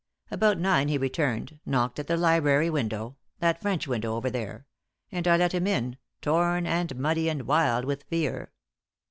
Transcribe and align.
About 0.31 0.57
nine 0.57 0.87
he 0.87 0.97
returned, 0.97 1.59
knocked 1.63 1.99
at 1.99 2.07
the 2.07 2.17
library 2.17 2.71
window 2.71 3.17
that 3.37 3.61
French 3.61 3.87
window 3.87 4.15
over 4.15 4.31
there 4.31 4.65
and 5.11 5.27
I 5.27 5.37
let 5.37 5.51
him 5.53 5.67
in, 5.67 5.95
torn 6.23 6.65
and 6.65 6.95
muddy 6.95 7.29
and 7.29 7.43
wild 7.43 7.85
with 7.85 8.05
fear! 8.09 8.51